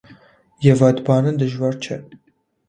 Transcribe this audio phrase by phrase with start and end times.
[0.67, 2.01] Եվ այդ բանը դժվար չէ.